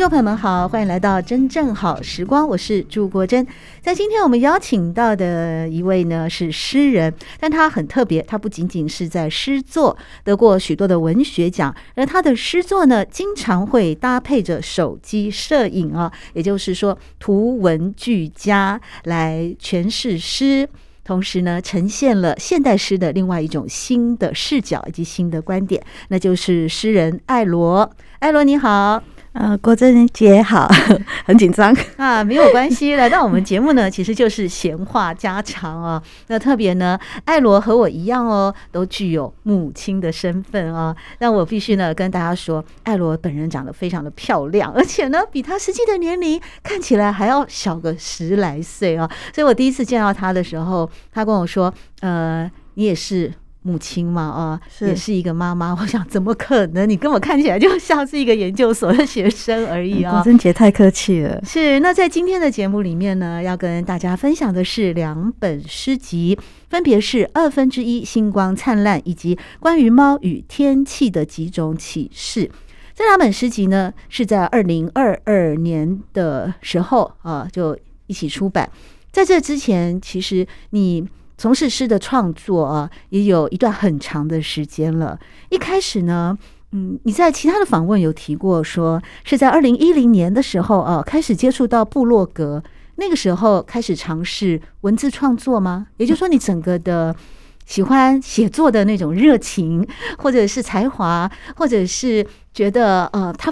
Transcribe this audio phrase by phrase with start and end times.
[0.00, 3.46] 众朋友们好，欢迎来到真正好时光，我是朱国珍。
[3.82, 20.66] 在今天我们邀请到的一位呢是诗人，但他很特别，他不仅仅是在诗作得过许多的文学奖，而他的诗作呢经常会搭配着手机摄影啊，也就是说图文俱佳来诠释诗，
[21.04, 27.90] 同时呢呈现了现代诗的另外一种新的视角以及新的观点，那就是诗人艾罗。
[28.20, 29.02] 艾罗你好。
[29.32, 30.68] 呃，郭珍姐好，
[31.24, 32.96] 很紧张啊，没有关系。
[32.96, 36.02] 来到我们节目呢，其实就是闲话家常啊。
[36.26, 40.94] 那特别呢，艾罗和我一样哦，都具有母亲的身份啊。
[41.20, 49.08] 那我必须呢跟大家说，艾罗本人长得非常的漂亮，而且呢，比她实际的年龄看起来还要小个十来岁啊。
[49.32, 51.72] 所以我第一次见到她的时候，她跟我说
[52.02, 55.76] ：“呃，你也是。”母亲嘛，啊，也是一个妈妈。
[55.78, 56.88] 我想，怎么可能？
[56.88, 60.12] 你跟我看起来就像是一个研究所的学生而已啊！
[60.12, 61.38] 国珍姐太客气了。
[61.44, 66.38] 是，那在今天的节目里面呢，要跟大家分享的是两本诗集，
[66.70, 72.50] 分别是二分之一星光灿烂，以及关于猫与天气的几种启示。
[72.94, 78.70] 这两本诗集呢，是在二零二二年的时候啊，就一起出版。
[79.12, 81.06] 在这之前，其实你。
[81.40, 85.18] 从事诗的创作啊，也有一段很长的时间了。
[85.48, 86.36] 一开始呢，
[86.72, 92.62] 嗯，你在其他的访问有提过，说是在二零一零年的时候啊，开始接触到部落格，
[92.96, 95.86] 那个时候开始尝试文字创作吗？
[95.96, 97.16] 也就是说，你整个的
[97.64, 103.50] 喜欢写作的那种热情，或者是才华，或者是觉得呃，他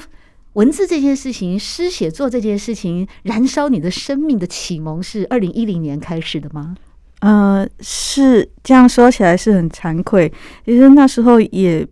[0.53, 6.77] 文字这件事情，诗写作这件事情，燃烧你的生命的启蒙是二零一零年开始的吗？
[7.20, 10.32] 呃，是这样说起来是很惭愧。
[10.64, 11.86] 其实那时候也，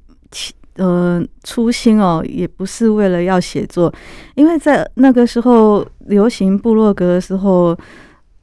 [0.76, 3.92] 呃，初心哦，也不是为了要写作，
[4.34, 7.76] 因为在那个时候流行部落格的时候，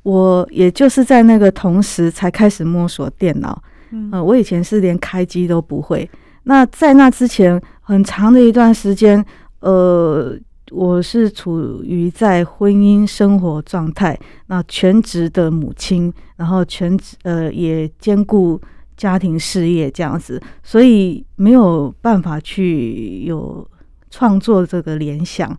[0.04, 3.64] 我也就是在那个同时才开始摸索电脑。
[3.92, 6.10] 嗯，呃，我以前是连开机都不会。
[6.44, 9.24] 那在那之前，很长的一段时间，
[9.62, 10.38] 呃。
[10.74, 18.60] 我是处于在婚姻生活状态，那全职的母亲，然后全职呃也兼顾
[18.98, 23.66] 家庭事业这样子，所以没有办法去有
[24.10, 25.52] 创作这个联想，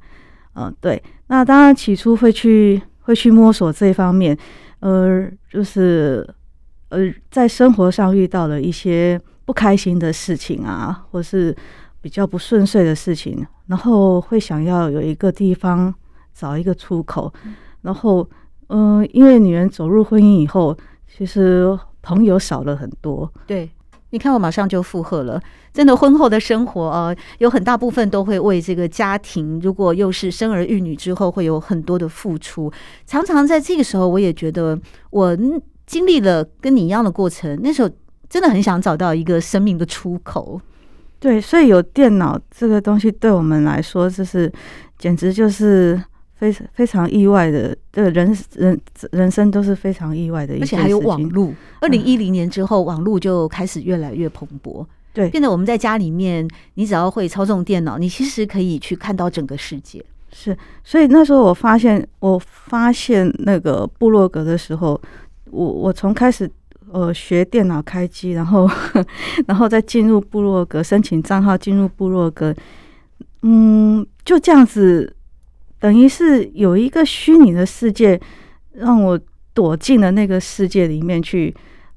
[0.55, 1.01] 嗯、呃，对。
[1.29, 4.37] 那当然起初会去会去摸索这方面，
[4.81, 6.29] 呃，就是
[6.89, 6.99] 呃
[7.31, 11.57] 在生活上遇到了一些不开心的事情啊，或是。
[12.05, 15.93] 比较不顺遂的事情，然后会想要有一个地方
[16.35, 17.33] 找一个出口，
[17.81, 18.29] 然后，
[18.67, 20.77] 嗯、呃，因为女人走入婚姻以后，
[21.11, 21.67] 其实
[22.03, 23.33] 朋友少了很多。
[23.47, 23.71] 对，
[24.11, 25.41] 你看我马上就附和了，
[25.73, 32.71] 真的婚后的生活啊，有很大部分都会为这个家庭，如果又是生儿育女之后，会有很多的付出。
[33.07, 34.79] 常常在这个时候，我也觉得
[35.09, 35.35] 我
[35.87, 37.89] 经历了跟你一样的过程，那时候
[38.29, 40.61] 真的很想找到一个生命的出口。
[41.25, 44.53] 对，所以有电脑这个东西对我们来说，就是
[44.99, 45.99] 简直就是
[46.35, 48.79] 非常非常意外的，对人人
[49.11, 50.55] 人生都是非常意外的。
[50.61, 51.51] 而且还有网络，
[51.81, 54.85] 二零一零年之后，网络就开始越来越蓬勃，
[55.15, 60.05] 对，变得我们在家里面，你只要会操纵电脑，你其实可以去看到整个世界。
[60.31, 60.55] 是，
[60.85, 65.01] 所以那时候我发现，我发现那个部落格的时候，
[65.51, 66.47] 我我从开始。
[66.95, 68.71] 呃，学电脑开机，然后，
[69.49, 72.55] 然后再进入部落格，申请账号进入部落格，
[73.43, 75.13] 嗯，就这样子，
[75.81, 78.21] 等于是有一个虚拟的世界，
[78.75, 79.19] 让我
[79.53, 81.53] 躲进了那个世界里面去，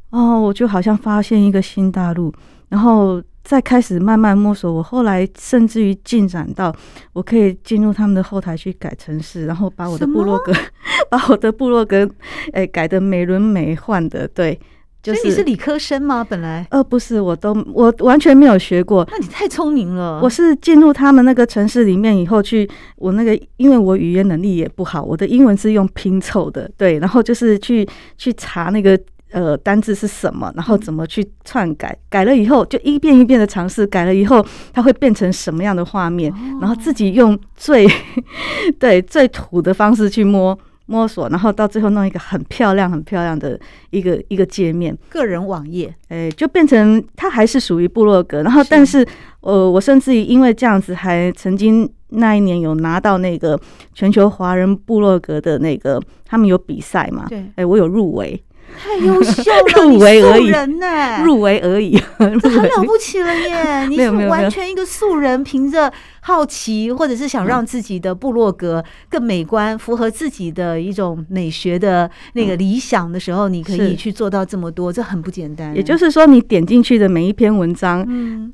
[0.09, 2.33] 哦，我就好像发现一个新大陆，
[2.69, 4.73] 然后再开始慢慢摸索。
[4.73, 6.75] 我后来甚至于进展到，
[7.13, 10.51] 我可以进入他们的后台去改城市，然后把我的部落格，
[11.07, 12.09] 把我的部落格，
[12.51, 14.59] 哎，改的美轮美奂的，对。
[15.03, 16.25] 所以你是理科生吗？
[16.27, 19.07] 本来呃不是，我都我完全没有学过。
[19.09, 20.19] 那你太聪明了。
[20.21, 28.99] 我是进入他们那个城市里面以后去，我那个因为我语言能力也不好，我的英文是用拼凑的，对，然后就是去去查那个
[29.31, 37.87] 呃单字是什么，然后怎么去篡改，改了以后就一遍一遍的尝试，改了以后它会变成什么样的画面，然后自己用最
[38.77, 40.57] 对最土的方式去摸。
[40.87, 43.59] 摸索，然后到最后弄一个很漂亮、很漂亮的
[43.91, 48.41] 一个一个界面，个人网页，哎，就变成它还是属于部落格。
[48.41, 49.07] 然后，但是，
[49.41, 53.59] 呃，我甚至于因为这样子，还曾经那一年有拿到那个
[53.93, 57.27] 全球华人部落格的那个，他们有比赛嘛？
[57.29, 58.41] 对，哎，我有入围。
[58.75, 63.85] 太优秀了， 入围而已，入围而已，这很了不起了耶！
[63.89, 65.91] 你是完全一个素人，凭着
[66.21, 75.75] 好奇，或者是想让自己的部落格更美观，符合自己的一种美学的那个理想的时候，你可以去做到这么多，这很不简单。
[75.75, 78.05] 也就是说，你点进去的每一篇文章，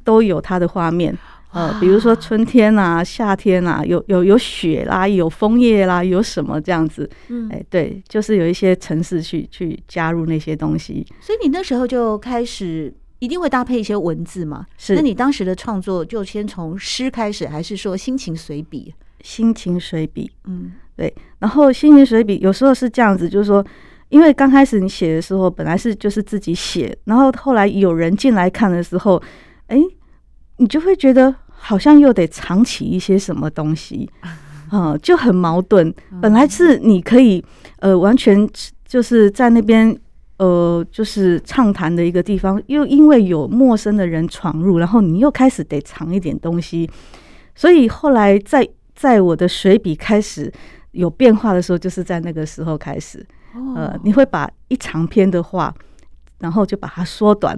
[0.04, 1.18] 都有它的画面。
[1.54, 7.08] 呃，比如说春天啊，夏天啊，有有有雪啦，有枫叶啦，有什么这样子？
[7.28, 11.06] 嗯，哎，对，就是有一些城市去去加入那些东西。
[11.22, 14.66] 所以你那时候就开始一定会搭配一些文字嘛？
[14.80, 14.96] 是。
[14.96, 18.92] 那你当时的创作就先从诗开始，还是说心情随笔？
[19.22, 21.14] 心情随笔，嗯，对。
[21.38, 23.64] 然后心情随笔有时候是这样子，就是说，
[24.10, 29.22] 因为刚开始你写的时候，本来是就是自己写，然后后来有人进来看的时候，
[29.68, 29.78] 哎，
[30.58, 31.36] 你就会觉得。
[31.66, 34.10] 好像又得藏起一些什么东西，
[34.70, 35.94] 嗯， 就很矛盾。
[36.22, 37.42] 本来是你可以，
[37.80, 38.46] 呃，完全
[38.86, 39.98] 就是在那边，
[40.38, 46.90] 呃，就是畅谈的一个地方，又因为有陌生的人闯入，然后你又开始得藏一点东西。
[47.56, 50.52] 所以后来在在我的水笔开始
[50.92, 53.26] 有变化的时候，就是在那个时候开始，
[53.78, 55.74] 呃，你会把一长篇的话，
[56.40, 57.58] 然后就把它缩短。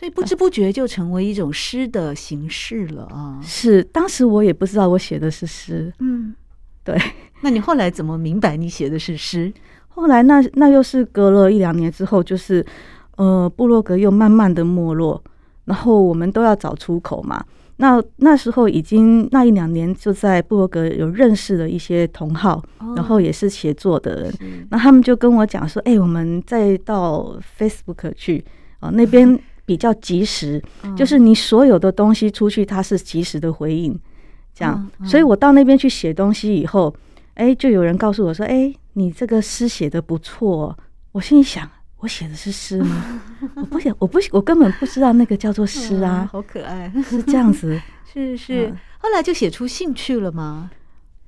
[0.00, 3.38] 所以不知不觉就成为一种诗的形式了啊！
[3.42, 5.92] 是，当时我也不知道我写的是诗。
[5.98, 6.34] 嗯，
[6.82, 6.98] 对。
[7.42, 9.52] 那你后来怎么明白你写的是诗？
[9.88, 12.64] 后来那那又是隔了一两年之后，就是
[13.16, 15.22] 呃，布洛格又慢慢的没落，
[15.66, 17.44] 然后我们都要找出口嘛。
[17.76, 24.32] 那那时候已经那一两年就在布洛格有认识了一些同好，哦、然后也是写作的人，
[24.70, 28.42] 那他们就跟我讲说：“哎、欸，我们再到 Facebook 去
[28.78, 29.38] 啊、呃，那边。”
[29.70, 30.60] 比较及时，
[30.96, 33.96] 就是你所有的东西出去，它是及时的回应，
[34.52, 34.90] 这样。
[35.04, 36.92] 所以我到那边去写东西以后，
[37.34, 40.76] 哎，就有人告诉我说：“哎，你这个诗写得不错。”
[41.12, 41.70] 我心里想
[42.02, 43.22] ：“我写的是诗吗？
[43.54, 47.80] 我不写，我不，我根本不知道那个叫做诗啊。”好可爱，是这样子，
[48.12, 48.74] 是是。
[48.98, 50.68] 后来就写出兴趣了吗？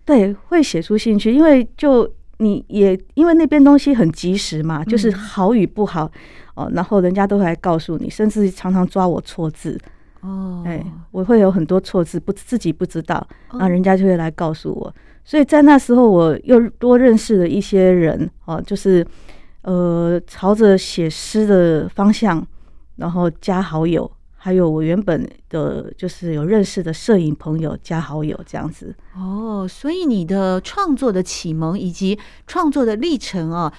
[0.04, 2.12] 对，会写出兴趣，因为就
[2.42, 6.10] 你也因为那边东西很及时嘛，就是好与不好。
[6.54, 9.78] 哦，然后人家都会来告诉你，甚至常常抓我错字。
[10.20, 14.94] 哦，哎，我会有很多错字，不自己不知道，那人家就会来告诉我。
[15.24, 18.28] 所以在那时候，我又多认识了一些人。
[18.44, 19.06] 哦，就是
[19.62, 22.46] 呃，朝着写诗的方向，
[22.96, 24.10] 然后加好友，
[24.44, 28.92] 还有我原本的就是有认识的摄影朋友加好友这样子。
[29.14, 32.18] 哦，所以你的创作的启蒙以及
[32.48, 33.72] 创作的历程啊。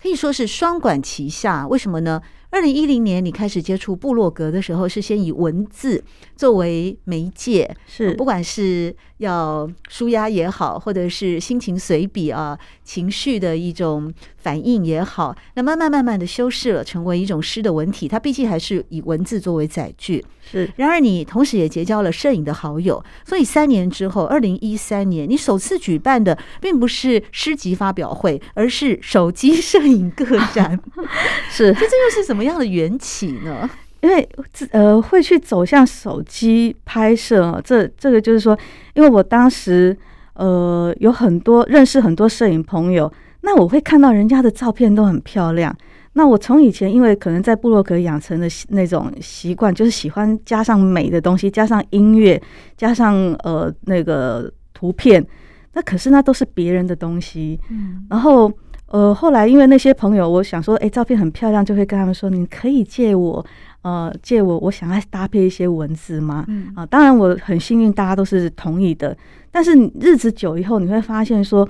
[0.00, 2.22] 可以说是双管齐下，为什么呢？
[2.56, 6.02] 二零一零年你开始接触部落格的时候，是先以文字
[6.36, 18.08] 作为媒介，是不管是要舒压也好，或者是心情随笔啊，情绪的一种反应也好，那慢慢慢慢的修饰了，成为一种诗的文体。
[18.08, 20.24] 它毕竟还是以文字作为载具。
[20.50, 30.80] 是，然而你同时也结交了摄影的好友，所以三年之后，二零一三年，你首次举办的并不是诗集发表会，而是手机摄影个展。
[31.50, 33.68] 是，这这又是什么样的缘起呢？
[34.02, 34.28] 因为
[34.70, 38.56] 呃，会去走向手机拍摄，这这个就是说，
[38.94, 39.96] 因为我当时
[40.34, 45.74] 呃有很多认识很多摄影朋友，那我会看到人家的照片都很漂亮。
[46.12, 52.40] 那我从以前，因为可能在部落格养成的那种习惯，就是喜欢加上美的东西，加上音乐，
[52.76, 55.26] 加上呃那个图片。
[55.72, 57.60] 那可是那都是别人的东西。
[57.70, 58.06] 嗯。
[58.08, 58.50] 然后
[58.88, 63.44] 呃后来因为那些朋友，我想说，哎，照片很漂亮，就会跟他们说，你可以借我，
[63.82, 66.44] 呃借我，我想要搭配一些文字吗？
[66.48, 66.72] 嗯。
[66.76, 69.16] 啊，当然我很幸运，大家都是同意的。
[69.50, 71.68] 但是日子久以后，你会发现说，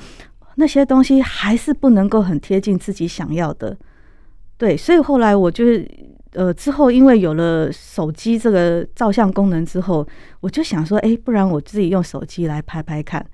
[0.56, 3.76] 那些东西还是不能够很贴近自己想要的。
[4.58, 5.88] 对，所以后来我就是，
[6.32, 10.06] 呃，之后因为有了手机这个照相功能之后，
[10.40, 13.24] 我就想说，哎，不然我自己用手机来拍拍看，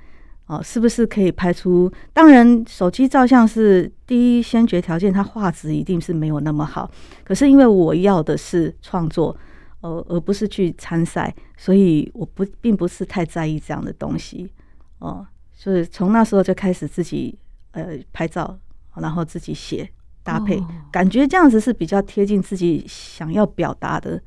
[0.53, 1.91] 哦，是不是可以拍出？
[2.13, 6.91] 当然，手机照相是第一先决条件，它画质一定是没有那么好。
[7.25, 9.35] 可是因为我要的是创作，
[9.81, 14.53] 呃，而不是去参赛，所以我不并不是太在意这样的东西，
[14.99, 17.39] 哦，所以从那时候就开始自己
[17.71, 18.59] 呃拍照，
[18.97, 19.89] 然后自己写。
[20.25, 24.23] 搭配，哦、感觉这样子是比较贴近自己想要表达的，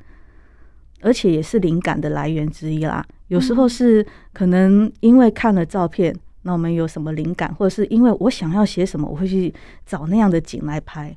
[1.00, 3.06] 而且也是灵感的来源之一啦。
[3.28, 9.54] 有时候是可能因为看了照片，那我们有什么灵感，或者是因为我想要写什么，我会去
[9.86, 11.16] 找那样的景来拍，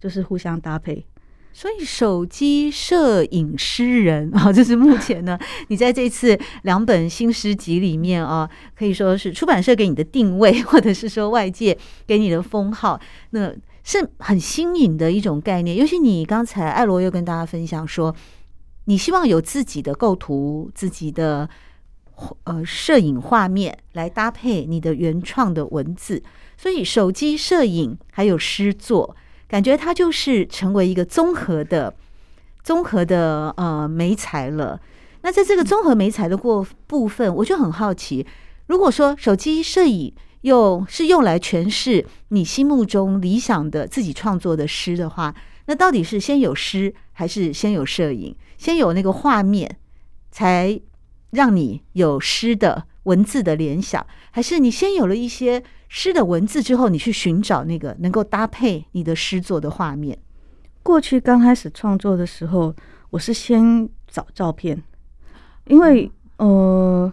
[0.00, 1.04] 就是互相搭配。
[1.50, 5.36] 所以，手机摄影诗人 啊，就是目前呢，
[5.68, 13.00] 你在这次两本新诗集里面啊，可以说是出版社给你的定位，或者是说外界给你的封号，
[13.30, 15.76] 那是很新颖的一种概念。
[15.76, 18.14] 尤其你刚才艾罗又跟大家分享说，
[18.88, 21.46] 你希望有自己的构图、自己的
[22.44, 26.22] 呃摄影画面来搭配你的原创的文字，
[26.56, 29.14] 所以手机摄影还有诗作。
[29.46, 31.94] 感觉它就是成为一个综合的、
[32.62, 34.80] 综合的呃媒材了。
[35.20, 38.26] 那在这个综合媒材的过部分，我就很好奇，
[38.68, 45.34] 如果说手机摄影又是用来诠释你心目中理想的自己创作的诗的话，
[45.66, 48.34] 那到底是先有诗，还是先有摄影？
[48.58, 49.78] 先有那个画面，
[50.30, 50.78] 才
[51.30, 55.64] 让你有诗的文字的联想，还是你先有了一些？
[55.90, 60.18] 诗的文字之后，你去寻找那个能够搭配你的诗作的画面。
[60.82, 62.74] 过去刚开始创作的时候，
[63.08, 64.82] 我是先找照片，
[65.64, 67.10] 因为呃，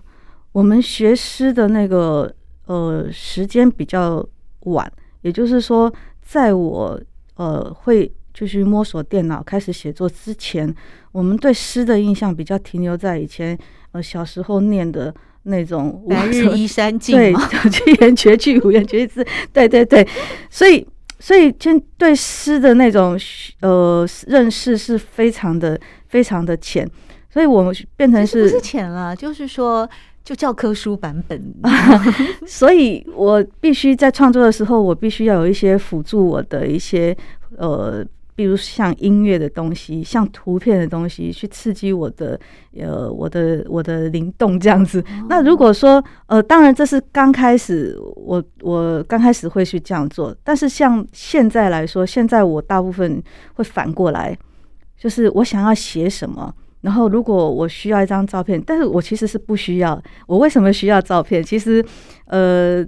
[0.52, 2.36] 我们学诗的那个
[2.66, 4.28] 呃时间比较
[4.64, 5.90] 晚，也就是说，
[6.22, 7.00] 在我
[7.36, 10.72] 呃会就是摸索电脑开始写作之前，
[11.12, 13.58] 我们对诗的印象比较停留在以前
[13.94, 15.12] 呃小时候念的。
[15.48, 17.32] 那种白日依山 尽， 对，
[17.70, 19.24] 七言绝句，五言绝字，
[19.54, 20.04] 对对对，
[20.50, 20.84] 所以
[21.20, 23.16] 所以就对诗的那种
[23.62, 26.90] 呃认识是非常的非常的浅，
[27.30, 29.88] 所以我们变成是不是浅了，就是说
[30.24, 31.54] 就教科书版本，
[32.48, 37.16] 所以我必须在创作的时候，我必须要有一些辅助我的一些
[37.58, 38.04] 呃。
[38.36, 42.38] 比如像音乐的东西，像图片的东西，去刺激我的
[42.78, 45.02] 呃我的我的灵动这样子。
[45.30, 50.36] 那如果说呃，当然这是刚开始，我我刚开始会去这样做。
[50.44, 53.24] 但是像现在来说，现在我大部分
[53.54, 54.38] 会反过来，
[54.98, 60.02] 就是我想要写什么，然后如果我需要一张照片，但是我其实是不需要。
[60.28, 61.42] 我为什么需要照片？
[61.42, 61.82] 其实
[62.26, 62.86] 呃，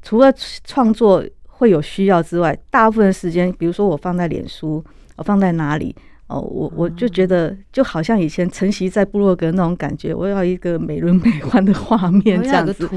[0.00, 0.32] 除了
[0.64, 1.22] 创作。
[1.58, 4.84] 会有需要之外，大部分时间，比如说我放在脸书，
[5.16, 5.94] 我放在哪里
[6.26, 12.88] 哦，我我就觉得就好像以前晨曦在部落格那种感觉，我要一个美轮美奂的画面这样子，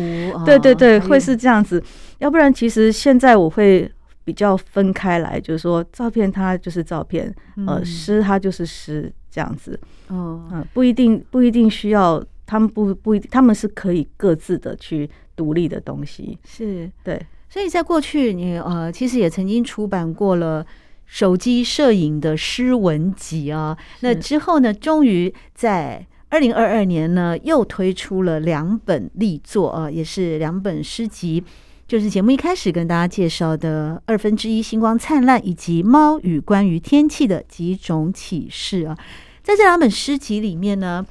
[0.45, 1.81] 对对对，会是这样子。
[2.17, 3.89] 要不然，其实现在我会
[4.25, 7.33] 比较分开来，就是说照片它就是照片，
[7.65, 9.79] 呃，诗它就是诗这样子。
[10.07, 17.17] 哦，嗯，不一定不一定需要，他们不不一定，他们是可以各自的去独立的东西，是对。
[17.49, 20.63] 所以在过去，你呃，其实也曾经出版过了
[21.07, 23.75] 手机摄影的诗文集啊。
[24.01, 31.43] 那之后呢，终于在二零二二年呢，又推出了两本力作啊，也是两本诗集，
[31.87, 38.95] 就是节目一开始跟大家介绍的《二分之一星光灿烂》以及《猫与关于天气的几种启示》啊。
[39.41, 41.03] 在这两本诗集里面呢，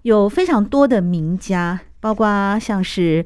[0.00, 3.22] 有非常多的名家，包括像是。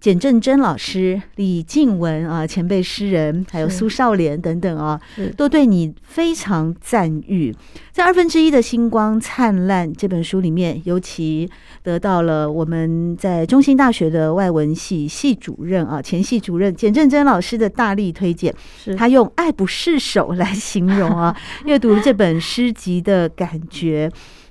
[0.00, 4.98] 简正真老师、李静文啊，前辈诗人，还有苏少莲等等啊，
[5.36, 7.54] 都对你非常赞誉。
[7.92, 11.46] 在二分之一的星光灿烂这本书里面，尤其
[11.82, 18.54] 得到了我们在中兴大学的外文系系主任啊，前系主任简正真老师的大力推荐。
[18.82, 24.10] 是他用爱不释手来形容啊， 阅读这本诗集的感觉。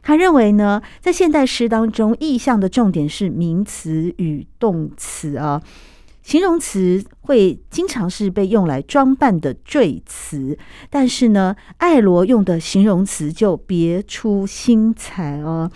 [0.09, 5.61] 他认为呢，在现代诗当中，意象的重点是名词与动词啊，
[6.23, 10.57] 形容词会经常是被用来装扮的赘词，
[10.89, 15.69] 但是呢，爱罗用的形容词就别出心裁哦，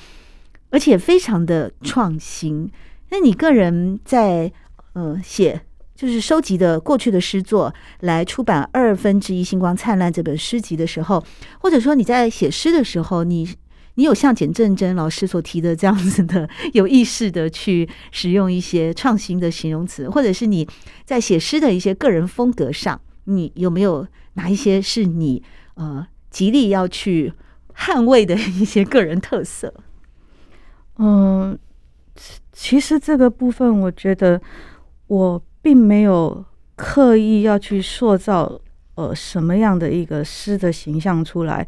[0.72, 2.68] 而且非常的创新。
[3.12, 4.52] 那你个人在
[4.94, 5.62] 呃写，
[5.94, 11.24] 就是收集的过去的诗作来出版二分之一星光灿烂这本诗集的时候，
[11.60, 13.48] 或者说你在写诗的时候，你。
[13.96, 20.68] 你有像简正真老师所提的这样子的 有意识的去使用一些创新的形容词，或者是你
[21.06, 25.44] 在写诗的一些个人风格上，你有没有哪一些是你
[25.76, 27.32] 呃极力要去
[27.76, 29.72] 捍卫的一些个人特色？
[30.98, 31.58] 嗯，
[32.52, 34.42] 其实这个部分我觉得
[35.06, 36.44] 我并没有
[36.76, 38.60] 刻意要去塑造
[38.96, 41.68] 呃什么样的一个诗的形象出来，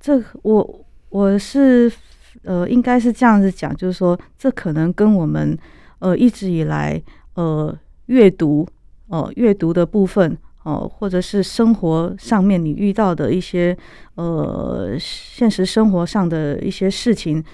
[0.00, 0.84] 这我。
[1.10, 1.92] 我是
[2.44, 5.56] 呃，应该是这样子讲，就是说，这可能跟我们
[5.98, 7.00] 呃一直以来
[7.34, 7.76] 呃
[8.06, 8.66] 阅读
[9.08, 13.76] 哦、阅读的部分哦，或者是生活上面你遇到的一些
[14.14, 17.44] 呃现实生活上的一些事情。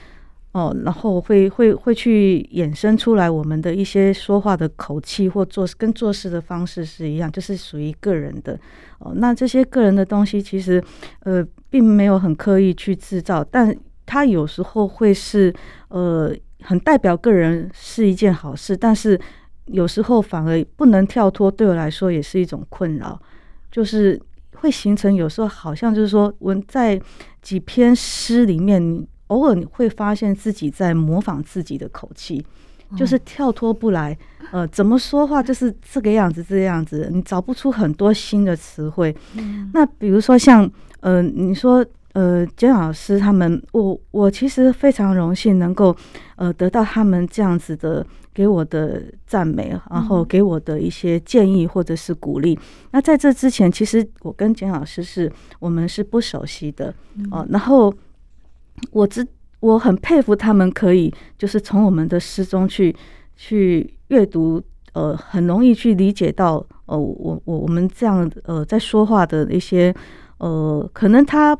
[0.52, 8.58] 哦，然后会会会去衍生出来我们的一些说话的口气或做跟做事的方式是一样，就是属于个人的。
[8.98, 10.82] 哦，那这些个人的东西其实
[11.24, 15.54] 呃并没有很刻意去制造，但它有时候会是
[15.88, 19.20] 呃很代表个人是一件好事，但是
[19.66, 23.20] 有时候反而不能跳脱，对我来说也是一种困扰，
[23.70, 24.18] 就是
[24.54, 26.98] 会形成有时候好像就是说我在
[27.42, 29.06] 几篇诗里面。
[29.28, 32.40] 偶尔你会发现自己在模仿自己的口气，
[32.96, 34.16] 就是跳脱不来。
[34.52, 39.12] 呃，怎么说话就是这个样子，这个样子，你找不出很多新的词汇。
[39.72, 40.70] 那比如说像
[41.06, 45.94] 呃，你说呃，简老师他们，我我其实非常荣幸能够
[46.34, 52.58] 呃得到他们这样子的给我的赞美，然后给我的一些建议或者是鼓励。
[52.90, 56.92] 那在这之前，其实我跟简老师是我们是不熟悉的
[57.30, 57.94] 哦，然后。
[58.92, 59.26] 我知
[59.60, 62.94] 我很佩服他们，可以就是从我们的诗中去
[63.34, 69.94] 去阅读，呃，很容易去理解到，呃，我我我们这样呃在说话的一些
[70.38, 71.56] 呃，可能他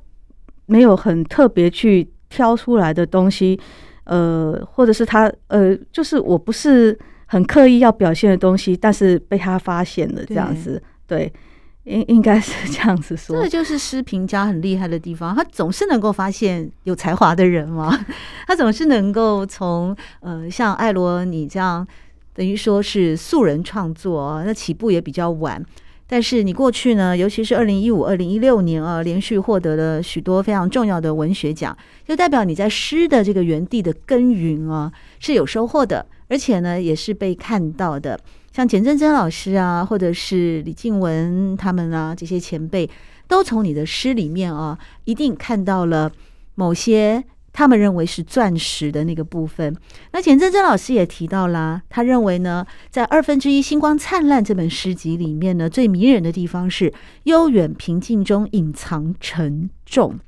[0.66, 3.58] 没有很特别去挑出来的东西，
[4.04, 11.18] 呃，或者是他呃，就是我不是很刻意要表现的东西，但是被他发现了这样子，对。
[11.18, 11.32] 对
[11.86, 17.96] 应应该是这样子说，这就是诗评家很厉害的地方，他总是能够发现有才华的人嘛，
[18.44, 21.86] 他总是能够从呃像艾罗你这样，
[22.34, 25.64] 等于说是素人创作，那起步也比较晚，
[26.08, 38.18] 但是你过去呢，尤其是二零一五、二零一六年啊，连续获得了许多非常重要的文学奖，就代表你在诗的这个园地的耕耘啊是有收获的，而且呢也是被看到的。
[38.52, 42.88] 像简政珍老师啊，或者是李静文他们啊，这些前辈
[43.26, 46.10] 都从你的诗里面啊，一定看到了
[46.54, 47.24] 某些
[47.56, 49.74] 他们认为是钻石的那个部分。
[50.12, 56.92] 那简政珍老师也提到啦，他认为呢，在二分之一星光灿烂这本诗集里面呢，最迷人的地方是
[57.22, 60.18] 悠远平静中隐藏沉重。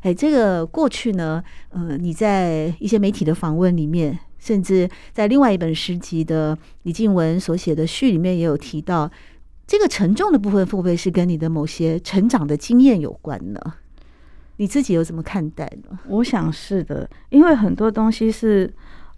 [0.00, 4.18] 哎，这个过去呢，呃，你在一些媒体的访问里面。
[4.40, 9.10] 甚至在另外一本诗集的李静文所写的序里面也有提到，
[9.66, 13.60] 这个沉重的部分会不会是跟你的某些成长的经验有关呢？
[14.58, 15.98] 你自己有怎么看待呢？
[16.06, 18.72] 我想是的，因为很多东西是，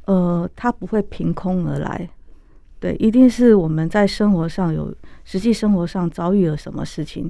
[0.05, 2.09] 呃，它不会凭空而来，
[2.79, 7.27] 对，一定是我们在生活上有实际生活上遭遇了什么事情，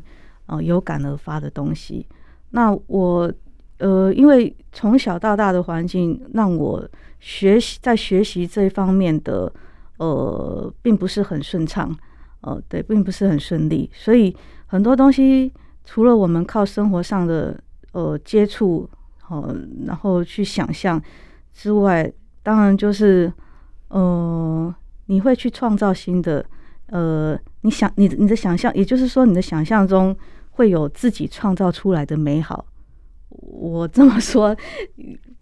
[0.46, 2.06] 啊、呃，有感而发的东西。
[2.50, 3.32] 那我，
[3.78, 6.86] 呃，因为从小到大的环境让我。
[7.22, 9.52] 学习在学习这一方面的，
[9.98, 11.94] 呃，并不是很顺畅，
[12.40, 15.52] 呃，对，并不是很顺利，所以很多东西
[15.84, 18.88] 除了我们靠生活上的呃接触，
[19.28, 21.02] 呃，然后去想象
[21.52, 22.10] 之外，
[22.42, 23.32] 当然就是，
[23.88, 24.74] 呃，
[25.06, 26.44] 你会去创造新的，
[26.86, 30.16] 呃，你想你你的想象，也就是说你的想象中
[30.50, 32.64] 会有自己创造出来的美好。
[33.28, 34.56] 我这么说。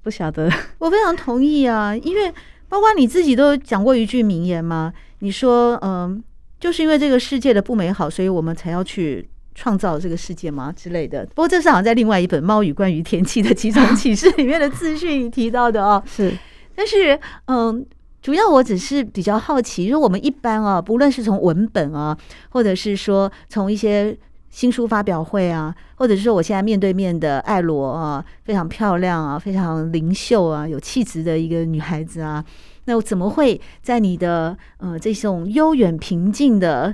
[0.01, 2.33] 不晓得， 我非常同意啊，因为
[2.67, 6.23] 包括你自己都讲过一句名言嘛，你说，嗯、
[6.59, 9.29] 就是因为这个世界的不美好，所以我们才要去
[9.59, 11.27] 创造这个世界吗之类的。
[11.27, 16.01] 不过这是好像在另外一本《猫与关于天气的几种启示》里面的资讯提到的哦。
[16.07, 16.33] 是，
[16.77, 17.15] 但是，
[17.47, 17.85] 嗯、呃，
[18.23, 22.17] 主要我只是比较好奇，因为我们一般啊，不论是从文本啊，
[22.51, 24.17] 或者是说从一些。
[24.51, 32.43] 新书发表会啊，或者是说我现在面对面的艾罗啊，非常漂亮啊，非常灵秀啊，有气质的一个女孩子啊，
[32.87, 36.93] 那我怎么会在你的呃这种悠远平静的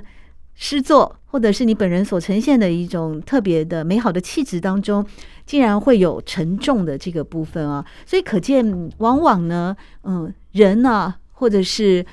[0.55, 5.05] 诗作，或者是你本人所呈现的一种特别的美好的气质当中，
[5.45, 7.85] 竟然会有沉重的这个部分啊？
[8.05, 12.05] 所以可见，往往呢，嗯、呃，人呢、啊，或者是。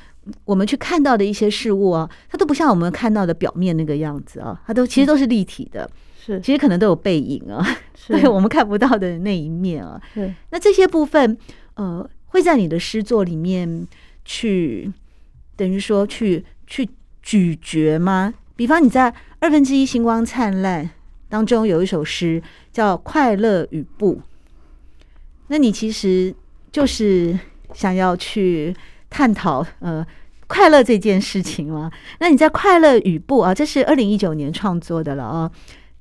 [0.44, 5.90] 我们去看到的一些事物啊，它都不像我们看到的表面那个样子啊，它都其实都是立体的，
[6.24, 7.60] 是其实可能都有背影啊，
[7.96, 10.00] 是 对我们看不到的那一面啊。
[10.14, 11.36] 对，那这些部分
[11.74, 13.84] 呃，会在你的诗作里面
[14.24, 14.92] 去
[15.56, 16.88] 等于说去去
[17.22, 18.34] 咀嚼吗？
[18.56, 20.90] 比方你在二分之一星光灿烂
[21.28, 24.16] 当中有一首诗叫《快乐与不》，
[25.48, 26.34] 那你其实
[26.70, 27.38] 就是
[27.72, 28.74] 想要去。
[29.14, 30.02] 探讨呃
[30.46, 31.92] 快乐这件事情吗？
[32.18, 35.50] 那你在《快乐与不》啊，这是二零一九年创作的了啊。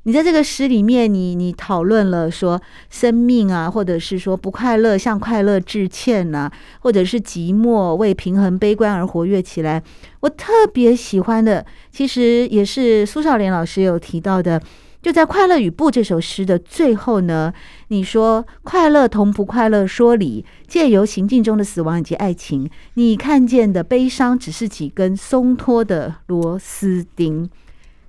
[0.04, 2.60] 你在这个诗里面你，你讨论了说
[2.90, 9.84] 生命啊，或者是说不快乐向快乐致歉呐、或者是寂寞为平衡悲观而活跃起来。
[10.22, 14.60] 我特别喜欢的，其实也是苏少莲老师有提到的，
[15.04, 17.54] 就在《快乐与不》这首诗的最后呢，
[17.90, 27.48] 你说快乐同不快乐说理，借由行进中的死亡以及爱情，你看见的悲伤只是几根松脱的螺丝钉。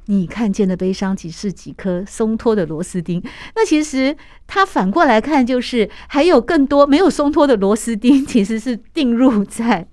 [0.07, 3.23] 你看见的悲伤，只是几颗松脱的螺丝钉。
[3.55, 4.15] 那其实
[4.49, 9.87] 它反过来看，就是还有更多没有松脱的螺丝钉，其实是钉入在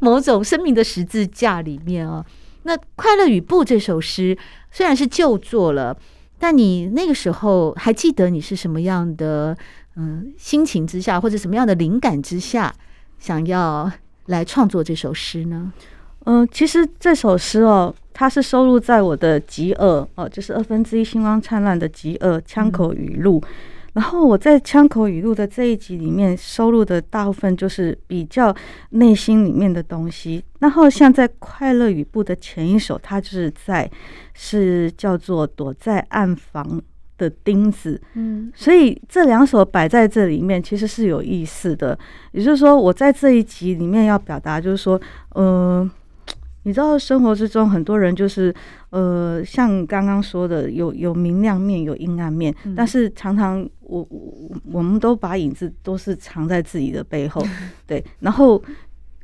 [0.00, 2.24] 某种生命的十字架里面哦。
[2.64, 4.36] 那《快乐与不》这首诗
[4.72, 5.96] 虽然是旧作了，
[6.38, 9.56] 但你那个时候还记得你是什么样的
[9.94, 12.74] 嗯心情之下，或者什么样的灵感之下，
[13.20, 13.88] 想要
[14.26, 15.72] 来创作这首诗呢？
[16.24, 17.94] 嗯、其实这首诗哦。
[18.14, 23.42] 它是收录在我的集二哦，就是二分之一星光灿烂的集二枪口语录。
[23.44, 23.48] 嗯、
[23.94, 28.54] 然后我在枪口语录的这一集里面收录的大部分就是比较
[28.90, 30.42] 内心里面的东西。
[30.60, 33.90] 然后像在快乐与不的前一首，它就是在
[34.32, 36.80] 是叫做躲在暗房
[37.18, 38.00] 的钉子。
[38.14, 41.98] 嗯，所以这两首摆在这里面其实是有意思的。
[42.30, 45.00] 也就是说，我在这一集里面要表达就是说，
[45.34, 45.90] 嗯、呃。
[46.64, 48.52] 你知道生活之中很多人就是，
[48.88, 57.44] 呃，像刚刚说的，有有明亮面，有阴暗面，嗯、但是常常我我我们都把影子都是藏在自己的背后，
[57.86, 58.02] 对。
[58.20, 58.62] 然后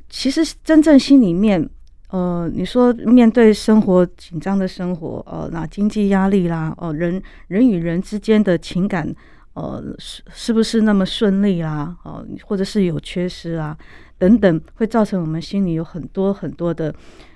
[0.07, 1.67] 其实真正心里面，
[2.09, 9.11] 呃，你说面对生活紧张的生活，呃，那经济压力啦，哦、呃，人人与人之间的情感，
[9.53, 11.97] 呃，是是不是那么顺利啦？
[12.03, 13.75] 哦、呃，或者是有缺失啊，
[14.19, 16.93] 等等，会造成我们心里有很多很多的。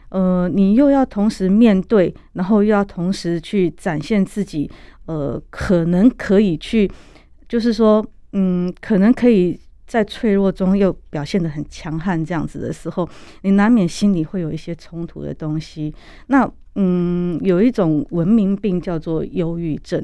[0.10, 4.70] 呃，你又要同时面对，然后又要同时去展现自己，
[5.06, 6.90] 呃，可能可以去，
[7.50, 13.10] 就是说，嗯，可能可以在脆弱中又表现得很强悍，这样子的时候，
[13.42, 15.94] 你难免心里会有一些冲突的东西。
[16.28, 20.02] 那，嗯，有一种文明病叫做忧郁症，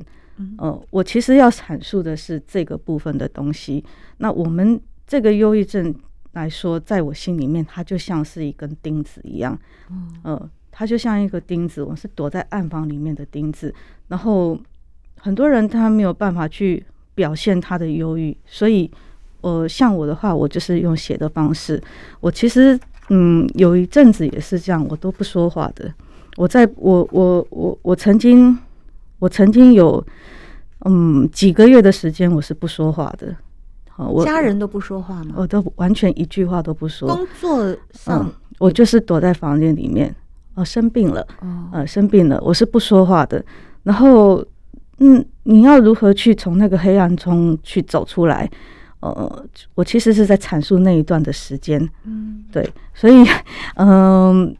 [0.57, 3.83] 呃，我其实要阐述的是这个部分的东西。
[4.17, 5.93] 那我们这个忧郁症。
[6.33, 9.57] 来说，在我心里面，它就像是一根钉子一样，
[9.89, 13.73] 嗯、呃，它就像一个钉子，我是躲在暗房里面的钉子。
[14.07, 14.59] 然后
[15.17, 18.89] 很多人他没有办法去表现他的忧郁，所以，
[19.41, 21.81] 呃，像我的话，我就是用写的方式。
[22.21, 25.93] 我其实，嗯，有一阵子也是这样，我都不说话的。
[26.37, 28.57] 我在我我我我曾经，
[29.19, 30.03] 我曾经有，
[30.85, 33.35] 嗯，几个月的时间，我是不说话的。
[34.07, 35.35] 我家人都不说话吗？
[35.37, 37.07] 我都完全一句话都不说。
[37.07, 40.13] 工作上，嗯，我就是躲在房间里面。
[40.53, 43.43] 哦，生病了，哦，呃，生病了，我是不说话的。
[43.83, 44.45] 然后，
[44.99, 48.49] 嗯，你要如何去从那个黑暗中去走出来？
[48.99, 51.79] 呃，我其实是在阐述那一段的时间。
[52.03, 53.25] 嗯，对，所以，
[53.75, 54.53] 嗯，呃，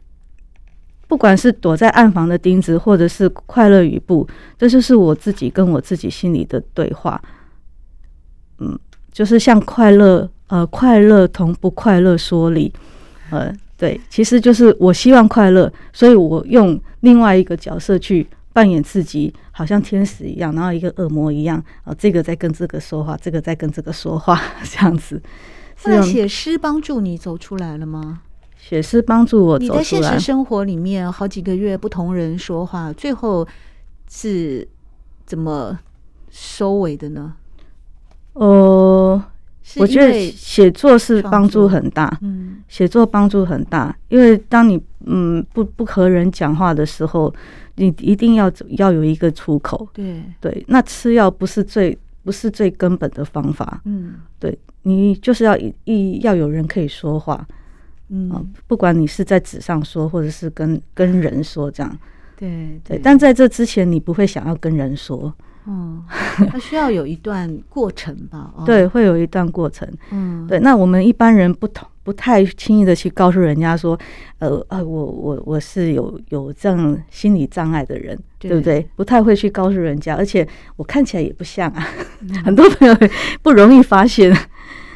[1.06, 4.26] 不管是躲在暗房的钉子，或者是快乐与不，
[4.56, 7.22] 这就是我自己跟我自己心里的对话。
[8.60, 8.78] 嗯。
[9.12, 12.72] 就是像快乐，呃，快乐同不快乐说理，
[13.30, 25.20] 呃，对，其实就是我希望快乐，所以我用另外一个角色去扮演自己，好像天使一样，然后一个恶魔一样，啊、呃，这个在跟这个说话，这个在跟这个说话， 这样子。
[25.84, 28.20] 那写诗帮助你走出来了吗？
[28.56, 29.78] 写诗帮助我走出来。
[29.78, 33.46] 你在现实生活里面好几个月不同人说话，最后
[34.08, 34.66] 是
[35.26, 35.78] 怎么
[36.30, 37.34] 收尾的呢？
[38.34, 39.22] 呃，
[39.76, 47.32] 我觉得写作是帮助很大，嗯，写作帮助很大，因为当你嗯不不和人讲话的时候，
[47.76, 50.22] 你一定要要有一个出口，对。
[50.40, 57.46] 对，那吃药不是最不是最根本的方法，嗯，对，你就是要一要有人可以说话，
[58.08, 61.98] 嗯，不管你是在纸上说，或者是跟跟人说这样，
[62.36, 62.48] 对
[62.84, 65.32] 对，对，但在这之前，你不会想要跟人说。
[65.66, 66.02] 嗯，
[66.50, 68.52] 它需要有一段过程吧？
[68.56, 69.88] 哦对，会有一段过程。
[70.10, 70.58] 嗯，对。
[70.60, 73.98] 那我们一般人不同，不太轻易的去告诉人家说，
[74.38, 78.88] 呃呃，我我我是有有这样心理障碍的人，对，对不对？
[78.96, 80.46] 不太会去告诉人家，而且
[80.76, 81.86] 我看起来也不像啊，
[82.20, 82.96] 嗯、 很多朋友
[83.42, 84.36] 不容易发现。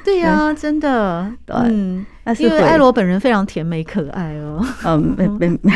[0.04, 1.32] 对呀、啊，真的。
[1.48, 4.64] 嗯，那是因为艾罗本人非常甜美可爱哦。
[4.84, 5.72] 嗯，没 没没，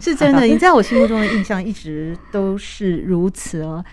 [0.00, 0.42] 是真的。
[0.42, 3.84] 你在我心目中的印象一直都是如此哦。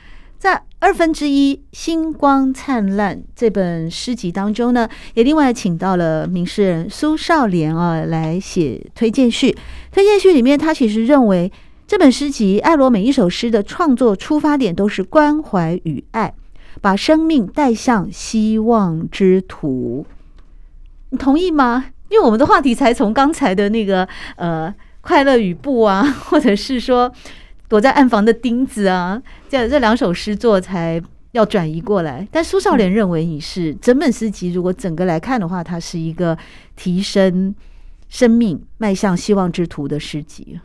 [0.44, 9.56] 在二分之一星光灿烂这本诗集当中呢，也另外请到了名诗人苏少莲啊来写推荐序。
[9.90, 11.50] 推荐序里面，他其实认为
[11.88, 16.34] 这本诗集，爱罗每一首诗的创作出发点都是关怀与爱，
[16.82, 20.06] 把生命带向希望之途。
[21.12, 21.86] 你同意吗？
[22.10, 27.10] 因为我们的话题才从刚才的那个呃快乐与不啊，或者是说
[27.74, 32.28] 躲在暗房的钉子啊，这这两首诗作才要转移过来。
[32.32, 36.38] 但苏少莲认为你是整本诗集，如果整个来看的话，它是一个
[36.76, 37.52] 提升
[38.10, 40.60] 生命、迈向希望之途的诗集。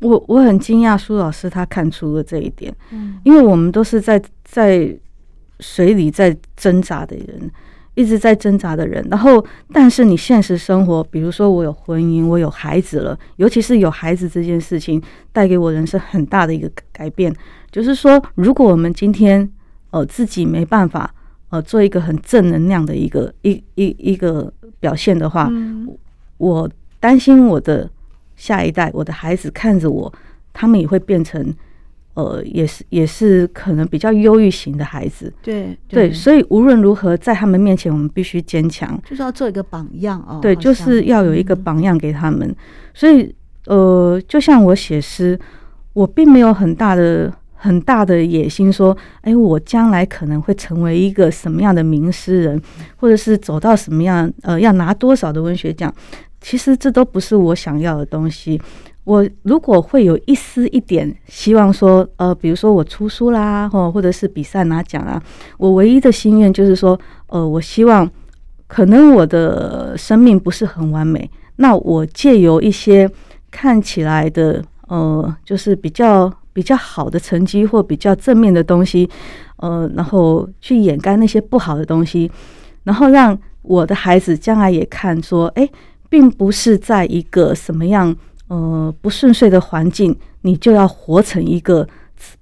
[0.00, 4.92] 我我很惊讶苏老师他看出了这一点，嗯，因为我们都是在在
[5.60, 7.48] 水里在挣扎的人。
[7.98, 17.34] 一直在挣扎的人，然后，但是你现实生活，比如说我有婚姻，我有孩子了，尤其是有孩子这件事情，带给我人生很大的一个改变。
[17.72, 19.50] 就是说，如果我们今天
[19.90, 21.12] 呃自己没办法
[21.50, 25.88] 呃做一个很正能量的一个一一一个表现的话，嗯、
[26.36, 27.90] 我担心我的
[28.36, 30.12] 下一代，我的孩子看着我，
[30.52, 31.52] 他们也会变成。
[32.18, 40.40] 呃，也是也是可能比较忧郁型的孩子，对对，对，所以无论如何，在他们面前，我们必须坚强，就是要做一个榜样哦。
[40.42, 42.48] 对，就是要有一个榜样给他们。
[42.48, 42.56] 嗯、
[42.92, 43.32] 所以，
[43.66, 45.38] 呃，就像我写诗，
[45.92, 52.60] 我并没有很大的很大的野心，说，哎，我将来可能会成为一个什么样的名诗人，
[52.96, 55.94] 或者是走到什么样，呃，要拿多少的文学奖，
[56.40, 58.60] 其实这都不是我想要的东西。
[59.08, 65.18] 我如果会有一丝一点希望说，呃，比如说我出书啦，或或者是比赛拿奖啊，
[65.56, 68.06] 我唯一的心愿就是说，呃，我希望
[68.66, 73.10] 可能我的生命不是很完美，那我借由一些
[73.50, 79.08] 看起来的，呃，就是比较比较好的成绩或比较正面的东西，
[79.56, 82.30] 呃，然后去掩盖那些不好的东西，
[82.84, 85.66] 然后让我的孩子将来也看说，哎，
[86.10, 88.14] 并不是在一个什么样。
[88.48, 91.86] 呃，不顺遂的环境，你就要活成一个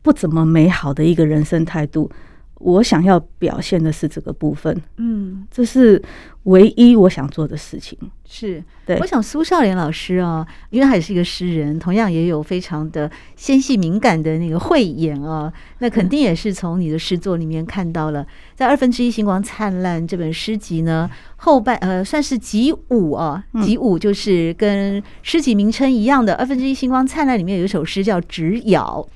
[0.03, 2.11] 不怎么美好的一个人生态度。
[2.59, 6.03] 我想要表现的是这个部分，嗯，这是
[6.45, 7.99] 唯一我想做的事情。
[8.25, 29.07] 是，对，我想苏少莲老师啊，因为他也是一个诗人，同样也有非常的纤细敏感的那个慧眼啊，那肯定也是从你的诗作里面看到了，在二分之一星光灿烂这本诗集呢，后半呃算是集五啊，集五就是跟诗集名称一样的二分之一星光灿烂里面有一首诗叫《直咬。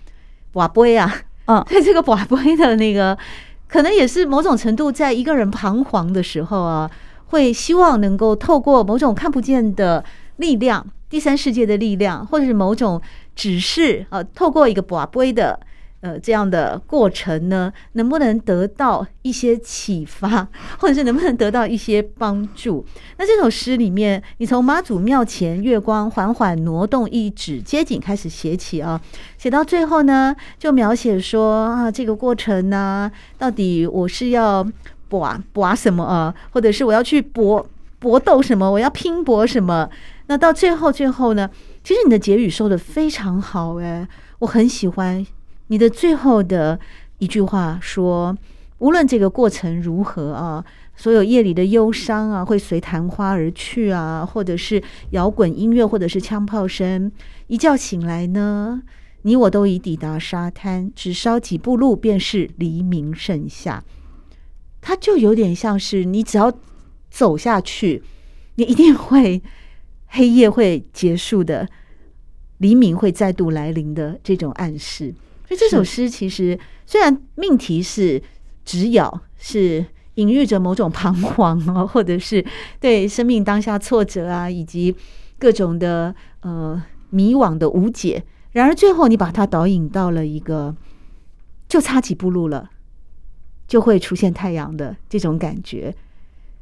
[0.53, 1.23] 瓦杯》啊。
[1.51, 3.19] 嗯， 在这个宝贝的那个，
[3.67, 6.89] 可能也是某种程度，在一个人彷徨的时候啊，
[7.27, 10.05] 会希望能够透过某种看不见的
[10.37, 13.03] 力量，第三世界的力量，或者是某种
[13.35, 15.59] 指示呃，透过一个宝贝的。
[16.01, 20.49] 呃，这样的过程呢，能不能得到一些启发，
[20.81, 22.83] 或者是能不能得到一些帮助？
[23.19, 28.99] 那这首诗里面，你从妈祖庙前月光缓缓挪动一指街景开始写起啊，
[29.37, 34.67] 写到最后呢，就描写说啊，这个过程呢、到底我是要
[35.09, 37.67] 搏搏什么啊，或者是我要去搏
[37.99, 39.91] 搏斗什么，我要拼搏什么？
[40.29, 41.51] 那到最后最后呢，
[41.85, 44.09] 其实你的结语说的非常好，诶，
[44.39, 45.27] 我很喜欢。
[45.71, 46.81] 你的最后的
[47.19, 48.37] 一句话说
[48.79, 50.65] ：“无论这个过程如何啊，
[50.97, 57.13] 所有夜里的忧伤啊，会随昙花而去啊，或者是摇滚音乐，或者是枪炮声，
[57.47, 58.83] 一觉醒来呢，
[59.23, 63.85] 你我都已抵达沙滩，只烧几步路，便是黎明盛夏。
[64.81, 66.53] 它就有点像是你只要
[67.09, 68.03] 走下去，
[68.57, 69.41] 你一定会
[70.09, 71.69] 黑夜会结束的，
[72.59, 75.15] 黎明会再度来临的这种暗示。”
[75.51, 78.23] 所以这首诗其实虽然命题是
[78.65, 79.85] “只咬”，是
[80.15, 82.45] 隐喻着某种彷徨啊，或者是
[82.79, 84.95] 对生命当下挫折啊，以及
[85.41, 88.23] 各种的呃迷惘的无解。
[88.53, 90.73] 然而最后你把它导引到了一个
[91.69, 92.71] 就差几步路了，
[93.67, 95.93] 就会出现太阳的这种感觉。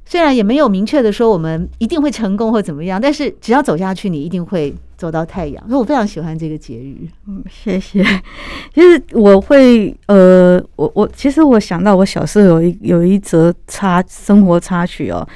[0.07, 5.67] 虽然也没有明确的说我们一定会成功或怎么样，但是只要走下去，你一定会走到太阳。
[5.69, 7.09] 所以我非常喜欢这个结语。
[7.27, 8.05] 嗯，谢谢。
[8.75, 15.27] 其实我会呃，我我其实我想到我小时候有一有一则插生活插曲哦。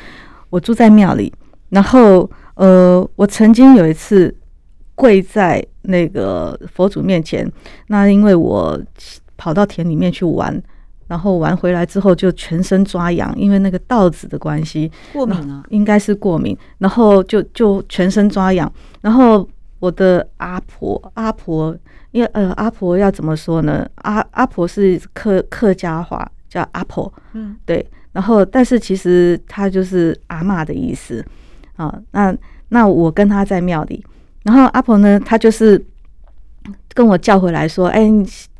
[0.50, 1.32] 我住在庙里，
[1.70, 4.34] 然后呃，我曾经有一次
[4.94, 7.50] 跪在那个佛祖面前，
[7.86, 8.78] 那因为我
[9.38, 10.62] 跑到田里面去玩。
[11.12, 16.56] 然后玩回来之后就全身抓痒，因为那个稻子的关系，过敏啊，应该是过敏。
[16.78, 18.72] 然后就就全身抓痒。
[19.02, 19.46] 然后
[19.78, 21.76] 我的阿婆，阿婆，
[22.12, 23.86] 因为呃，阿婆要怎么说呢？
[23.96, 27.86] 阿阿婆是客客家话，叫阿婆，嗯，对。
[28.12, 31.22] 然后但是其实她就是阿嬷的意思
[31.76, 31.94] 啊。
[32.12, 32.34] 那
[32.70, 34.02] 那我跟她在庙里，
[34.44, 35.84] 然后阿婆呢，她就是
[36.94, 38.10] 跟我叫回来说：“哎，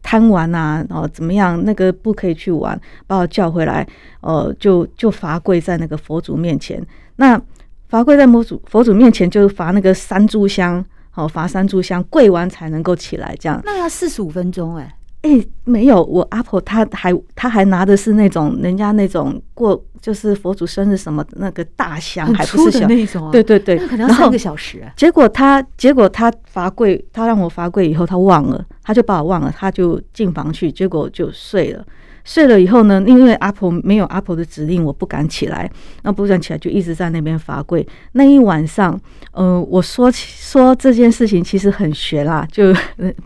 [0.03, 1.63] 贪玩啊，哦，怎么样？
[1.65, 3.87] 那个不可以去玩，把我叫回来。
[4.21, 6.85] 哦，就就罚跪在那个佛祖面前。
[7.17, 7.41] 那
[7.89, 13.37] 罚跪在佛祖佛祖面前，就罚那个三炷香，好、哦，罚三炷香，跪完才能够起来。
[13.39, 24.93] 这样，那要四十五分钟哎。”哎、欸，没有，我阿婆她还她还拿的是那种人家那种过就是佛祖生日什么那个大香，还不是小那种、啊，对对对，那可能要三个小时、啊。
[24.97, 31.85] 结果他结果他罚跪，他让我罚跪以后，他忘了，他就把我忘了，他就进房去，结果就睡了。
[32.25, 35.71] 睡了以后呢，因为阿婆没有阿婆的指令，我不敢起来。
[36.03, 37.87] 那不敢起来，就一直在那边罚跪。
[38.13, 38.99] 那一晚上，
[39.33, 42.75] 呃，我说说这件事情其实很玄啦，就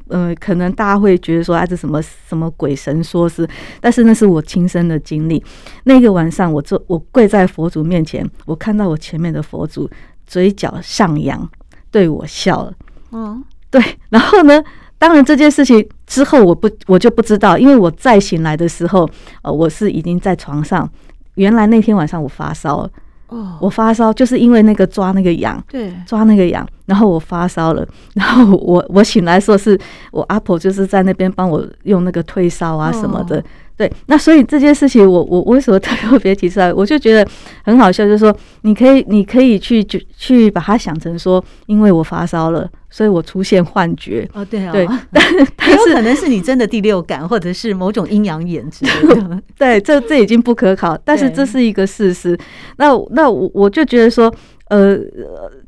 [0.08, 3.48] 呃，可能大家会觉得说，啊，这什么什么鬼神说是，
[3.80, 5.42] 但是那是我亲身的经历。
[5.84, 9.88] 那个晚上，我坐我跪在佛祖面前，我看到我前面的佛祖
[10.26, 11.48] 嘴角上扬，
[11.90, 12.72] 对我笑了。
[13.12, 14.62] 嗯，对，然后呢？
[14.98, 19.08] 当然，这件事情之后我不我就不知道，因为我再醒来的时候，
[19.42, 20.88] 呃，我是已经在床上。
[21.34, 22.90] 原来那天晚上我发烧了，
[23.28, 29.78] 哦，我发烧就是因为那个抓那个痒，对，抓那个痒，然后我发烧了， 然后我我醒来说是
[30.12, 33.38] 我阿婆就是在那边帮我用那个退烧啊什么的。
[33.38, 33.44] 哦
[33.76, 36.72] 对，那所以这件事情我，我我为什么特别提出来？
[36.72, 37.30] 我就觉得
[37.62, 44.26] 很好笑，就是说，你可以，你可以去去去把它想成说，因为我发烧了，所以我出现幻觉。
[44.32, 45.38] 哦，对啊、哦，对， 但是
[45.90, 49.42] 有可能是你真的第六感，或者是某种阴阳眼之类的。
[49.58, 52.38] 对，这这已经不可考，但是这是一个事实。
[52.78, 54.34] 那那我我就觉得说。
[54.68, 54.98] 呃，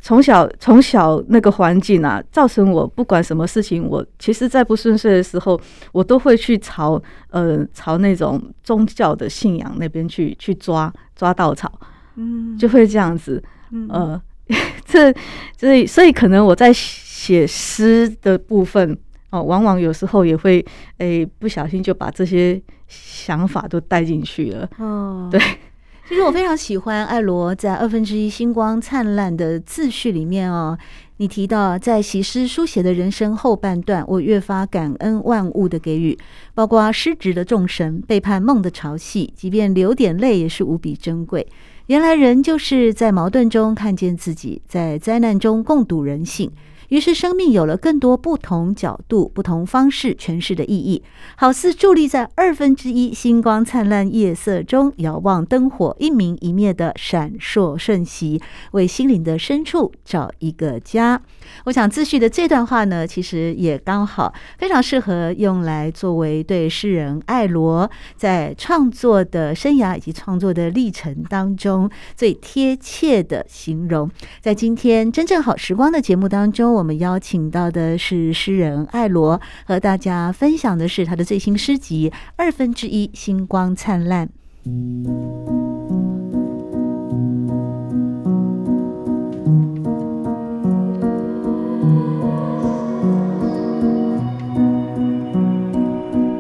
[0.01, 5.61] 从小从小那个环境啊，造成我不管什么事情，我其实，在不顺遂的时候，
[5.93, 11.71] 我都会去朝呃朝那种宗教的信仰那边去去抓抓稻草，
[12.17, 13.41] 嗯，就会这样子，
[13.89, 14.21] 呃，
[14.85, 15.15] 这
[15.57, 18.93] 所以所以可能我在写诗的部分
[19.31, 20.59] 哦、呃，往往有时候也会
[20.97, 25.41] 诶、欸、不小心就把这些想法都带进去了，哦，对。
[26.09, 30.79] 其实我非常喜欢艾罗在二分之一星光灿烂的自序里面哦，
[31.19, 36.17] 你提到在习诗书写的人生后半段，我越发感恩万物的给予，
[36.55, 41.47] 包括失职的众神、背叛梦的潮汐，即便流点泪也是无比珍贵。
[41.89, 46.51] 原来人就是在矛盾中看见自己，在灾难中共睹人性。
[46.89, 51.03] 于是，生命有了更多不同角度、不同方式诠释的意义，
[51.37, 58.41] 好似伫立在二分之一星光灿烂夜色中，遥望灯火一明一灭的闪烁瞬息，
[58.73, 61.21] 为心灵的深处找一个家。
[61.65, 74.11] 我想自序的这段话呢，其实也刚好非常适合用来作为对诗人艾罗在创作的生涯以及创作的历程当中最贴切的形容。
[74.41, 84.29] 在今天真正好时光的节目当中，我们邀请到的是诗人艾罗，和大家分享的是他的最新诗集《二分之一星光灿烂》。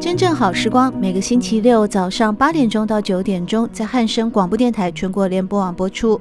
[0.01, 6.21] 真正好时光，每个星期六早上八点钟到九点钟，在汉声广播电台全国联播网播出。